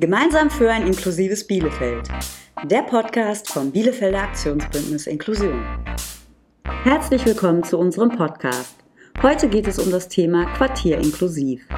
[0.00, 2.08] Gemeinsam für ein inklusives Bielefeld.
[2.64, 5.62] Der Podcast vom Bielefelder Aktionsbündnis Inklusion.
[6.84, 8.76] Herzlich willkommen zu unserem Podcast.
[9.22, 11.68] Heute geht es um das Thema Quartier inklusiv.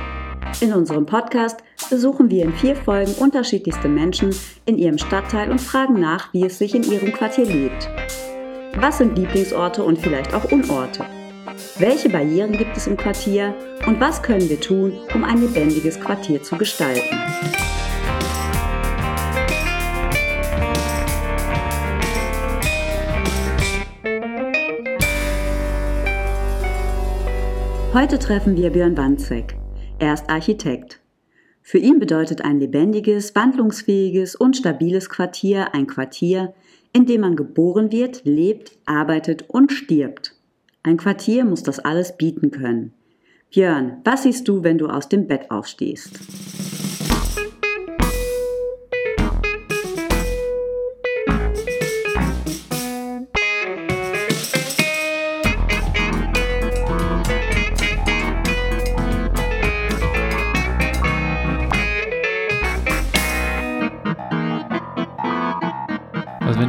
[0.60, 4.32] In unserem Podcast besuchen wir in vier Folgen unterschiedlichste Menschen
[4.66, 7.90] in ihrem Stadtteil und fragen nach, wie es sich in ihrem Quartier lebt.
[8.76, 11.04] Was sind Lieblingsorte und vielleicht auch Unorte?
[11.76, 13.52] Welche Barrieren gibt es im Quartier
[13.88, 17.18] und was können wir tun, um ein lebendiges Quartier zu gestalten?
[27.94, 29.54] Heute treffen wir Björn Wanzek.
[29.98, 30.98] Er ist Architekt.
[31.60, 36.54] Für ihn bedeutet ein lebendiges, wandlungsfähiges und stabiles Quartier ein Quartier,
[36.94, 40.34] in dem man geboren wird, lebt, arbeitet und stirbt.
[40.82, 42.94] Ein Quartier muss das alles bieten können.
[43.50, 46.18] Björn, was siehst du, wenn du aus dem Bett aufstehst?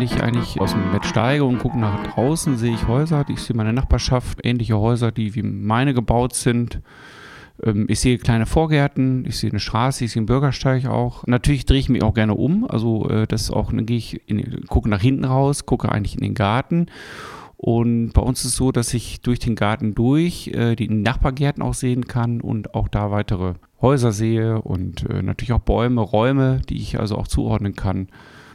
[0.04, 3.26] Ich eigentlich aus dem Bett steige und gucke nach draußen, sehe ich Häuser.
[3.30, 6.82] Ich sehe meine Nachbarschaft, ähnliche Häuser, die wie meine gebaut sind.
[7.62, 11.26] Ähm, ich sehe kleine Vorgärten, ich sehe eine Straße, ich sehe einen Bürgersteig auch.
[11.28, 12.70] Natürlich drehe ich mich auch gerne um.
[12.70, 16.22] Also äh, das auch, dann gehe ich, in, gucke nach hinten raus, gucke eigentlich in
[16.22, 16.88] den Garten.
[17.58, 21.64] Und bei uns ist es so, dass ich durch den Garten durch äh, die Nachbargärten
[21.64, 26.62] auch sehen kann und auch da weitere Häuser sehe und äh, natürlich auch Bäume, Räume,
[26.68, 28.10] die ich also auch zuordnen kann.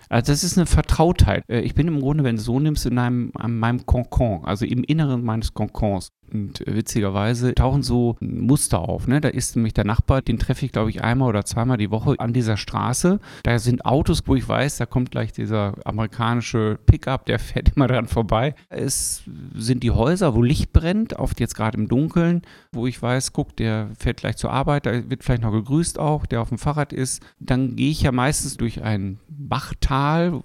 [0.08, 1.44] Also das ist eine Vertrautheit.
[1.48, 4.64] Äh, ich bin im Grunde, wenn du so nimmst, in einem, an meinem Konkon, also
[4.64, 6.08] im Inneren meines Konkons.
[6.32, 9.06] Und äh, witzigerweise tauchen so Muster auf.
[9.06, 9.20] Ne?
[9.20, 12.14] Da ist nämlich der Nachbar, den treffe ich, glaube ich, einmal oder zweimal die Woche
[12.18, 13.20] an dieser Straße.
[13.42, 17.86] Da sind Autos, wo ich weiß, da kommt gleich dieser amerikanische Pickup, der fährt immer
[17.86, 18.54] dran vorbei.
[18.68, 19.22] Es
[19.54, 22.42] sind die Häuser, wo Licht brennt, oft jetzt gerade im Dunkeln,
[22.72, 26.26] wo ich weiß, guck, der fährt gleich zur Arbeit, da wird vielleicht noch gegrüßt auch,
[26.26, 27.22] der auf dem Fahrrad ist.
[27.40, 29.97] Dann gehe ich ja meistens durch ein Bachtal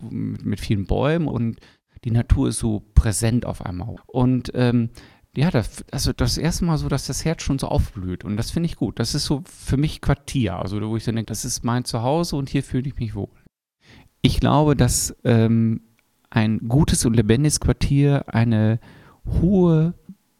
[0.09, 1.59] mit, mit vielen Bäumen und
[2.03, 3.95] die Natur ist so präsent auf einmal.
[4.07, 4.89] Und ähm,
[5.35, 8.23] ja, das, also das erste Mal so, dass das Herz schon so aufblüht.
[8.23, 8.99] Und das finde ich gut.
[8.99, 10.57] Das ist so für mich Quartier.
[10.57, 13.29] Also, wo ich dann denke, das ist mein Zuhause und hier fühle ich mich wohl.
[14.21, 15.81] Ich glaube, dass ähm,
[16.29, 18.79] ein gutes und lebendiges Quartier eine
[19.25, 19.93] hohe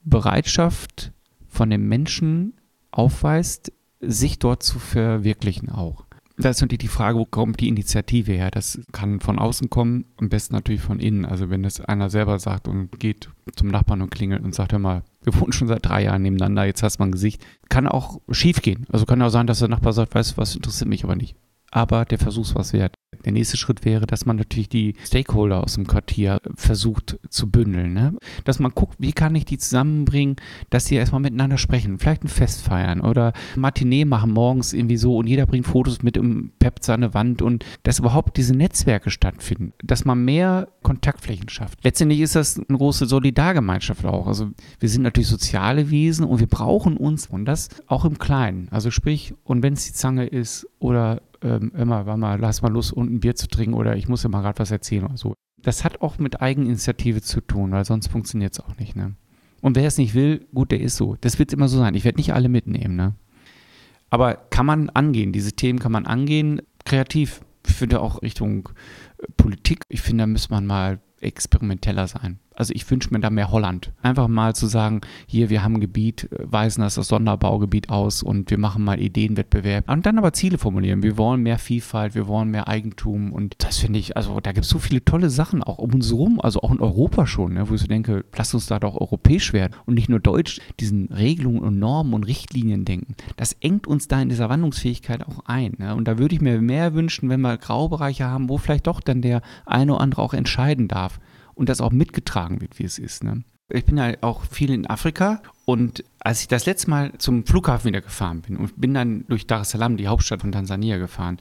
[0.04, 1.12] Bereitschaft
[1.48, 2.54] von den Menschen
[2.92, 6.06] aufweist, sich dort zu verwirklichen auch.
[6.38, 8.50] Da ist natürlich die Frage, wo kommt die Initiative her?
[8.50, 11.26] Das kann von außen kommen, am besten natürlich von innen.
[11.26, 14.80] Also wenn das einer selber sagt und geht zum Nachbarn und klingelt und sagt, hör
[14.80, 17.46] mal, wir wohnen schon seit drei Jahren nebeneinander, jetzt hast du mal ein Gesicht.
[17.70, 18.88] Kann auch schief gehen.
[18.92, 21.36] Also kann auch sein, dass der Nachbar sagt, weißt du was, interessiert mich aber nicht
[21.74, 22.96] aber der Versuch ist was wert.
[23.26, 27.94] Der nächste Schritt wäre, dass man natürlich die Stakeholder aus dem Quartier versucht zu bündeln.
[27.94, 28.16] Ne?
[28.44, 30.36] Dass man guckt, wie kann ich die zusammenbringen,
[30.70, 35.18] dass sie erstmal miteinander sprechen, vielleicht ein Fest feiern oder Matinee machen morgens irgendwie so
[35.18, 39.74] und jeder bringt Fotos mit im Pep seine Wand und dass überhaupt diese Netzwerke stattfinden,
[39.84, 41.84] dass man mehr Kontaktflächen schafft.
[41.84, 44.28] Letztendlich ist das eine große Solidargemeinschaft auch.
[44.28, 48.68] Also wir sind natürlich soziale Wesen und wir brauchen uns und das auch im Kleinen.
[48.70, 52.72] Also sprich, und wenn es die Zange ist oder ähm, immer, war mal, lass mal
[52.72, 55.34] Lust, unten Bier zu trinken oder ich muss dir mal gerade was erzählen oder so.
[55.62, 59.16] Das hat auch mit Eigeninitiative zu tun, weil sonst funktioniert es auch nicht, ne?
[59.62, 61.16] Und wer es nicht will, gut, der ist so.
[61.22, 61.96] Das wird immer so sein.
[61.96, 63.16] Ich werde nicht alle mitnehmen, ne?
[64.10, 67.42] Aber kann man angehen, diese Themen kann man angehen, kreativ.
[67.66, 68.70] Ich finde auch Richtung
[69.18, 72.40] äh, Politik, ich finde, da muss man mal experimenteller sein.
[72.56, 73.92] Also ich wünsche mir da mehr Holland.
[74.02, 78.24] Einfach mal zu sagen, hier, wir haben ein Gebiet, äh, weisen das als Sonderbaugebiet aus
[78.24, 79.90] und wir machen mal Ideenwettbewerb.
[79.90, 81.04] Und dann aber Ziele formulieren.
[81.04, 83.32] Wir wollen mehr Vielfalt, wir wollen mehr Eigentum.
[83.32, 86.10] Und das finde ich, also da gibt es so viele tolle Sachen, auch um uns
[86.10, 88.96] herum, also auch in Europa schon, ne, wo ich so denke, lass uns da doch
[88.96, 93.16] europäisch werden und nicht nur deutsch diesen Regelungen und Normen und Richtlinien denken.
[93.38, 95.74] Das engt uns da in dieser Wandlungsfähigkeit auch ein.
[95.78, 95.96] Ne?
[95.96, 99.22] Und da würde ich mir mehr wünschen, wenn wir Graubereiche haben, wo vielleicht doch dann
[99.22, 101.20] der eine oder andere auch entscheiden darf
[101.56, 103.24] und das auch mitgetragen wird, wie es ist.
[103.24, 103.44] Ne?
[103.70, 107.90] Ich bin ja auch viel in Afrika und als ich das letzte Mal zum Flughafen
[107.90, 111.38] wieder gefahren bin und bin dann durch Dar es Salaam, die Hauptstadt von Tansania, gefahren,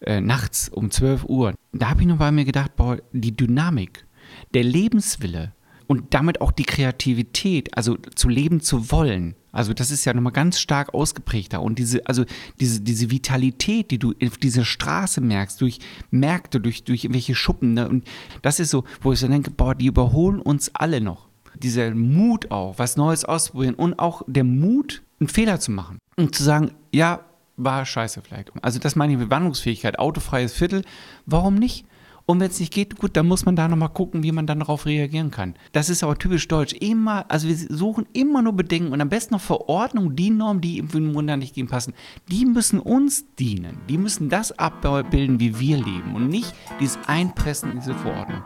[0.00, 4.06] äh, nachts um 12 Uhr, da habe ich nur bei mir gedacht, boah, die Dynamik,
[4.54, 5.52] der Lebenswille
[5.86, 10.32] und damit auch die Kreativität, also zu leben zu wollen, also das ist ja nochmal
[10.32, 11.62] ganz stark ausgeprägter.
[11.62, 12.24] Und diese, also
[12.58, 15.78] diese, diese Vitalität, die du auf dieser Straße merkst, durch
[16.10, 17.88] Märkte, durch, durch irgendwelche Schuppen, ne?
[17.88, 18.04] und
[18.42, 21.28] das ist so, wo ich so denke, boah, die überholen uns alle noch.
[21.54, 25.98] Dieser Mut auch, was Neues auszuprobieren und auch der Mut, einen Fehler zu machen.
[26.16, 27.20] Und zu sagen, ja,
[27.56, 28.50] war scheiße vielleicht.
[28.62, 30.82] Also das meine ich mit Wandlungsfähigkeit, autofreies Viertel,
[31.26, 31.86] warum nicht?
[32.26, 34.60] Und wenn es nicht geht, gut, dann muss man da nochmal gucken, wie man dann
[34.60, 35.54] darauf reagieren kann.
[35.72, 36.72] Das ist aber typisch deutsch.
[36.72, 40.78] Immer, also wir suchen immer nur Bedenken und am besten noch Verordnungen, die Normen, die
[40.78, 41.92] im Wunder nicht gehen passen,
[42.30, 43.78] die müssen uns dienen.
[43.88, 48.42] Die müssen das abbilden, wie wir leben und nicht dieses Einpressen in diese Verordnung.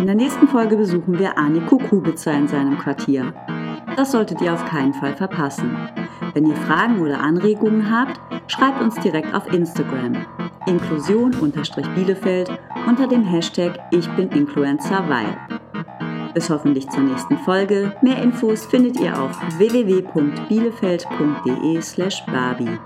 [0.00, 3.34] In der nächsten Folge besuchen wir Aniko Kubitzer in seinem Quartier.
[3.96, 5.76] Das solltet ihr auf keinen Fall verpassen.
[6.32, 8.18] Wenn ihr Fragen oder Anregungen habt,
[8.50, 10.24] schreibt uns direkt auf Instagram
[10.66, 12.50] inklusion-bielefeld
[12.88, 15.36] unter dem Hashtag Ich bin Influencer weil.
[16.32, 17.94] Bis hoffentlich zur nächsten Folge.
[18.00, 22.78] Mehr Infos findet ihr auf www.bielefeld.de slash barbie.